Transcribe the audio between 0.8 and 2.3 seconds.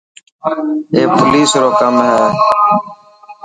اي پوليس رو ڪم هي.